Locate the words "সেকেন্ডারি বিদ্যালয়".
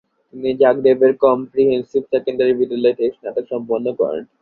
2.13-2.95